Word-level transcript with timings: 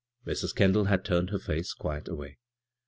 Mrs. 0.25 0.55
Kendall 0.55 0.85
had 0.85 1.05
turned 1.05 1.29
her 1.29 1.37
face 1.37 1.73
quite 1.73 2.07
away. 2.07 2.39